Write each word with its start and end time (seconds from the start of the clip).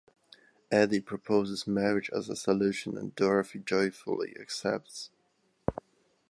Eddie 0.71 0.99
proposes 0.99 1.67
marriage 1.67 2.09
as 2.11 2.27
a 2.27 2.35
solution 2.35 2.97
and 2.97 3.13
Dorothy 3.13 3.59
joyfully 3.59 4.35
accepts. 4.41 5.11